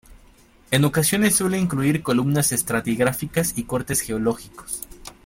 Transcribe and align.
En 0.71 0.83
ocasiones 0.83 1.35
suele 1.35 1.59
incluir 1.59 2.01
columnas 2.01 2.53
estratigráficas 2.53 3.55
y 3.55 3.65
cortes 3.65 4.01
geológicos. 4.01 4.81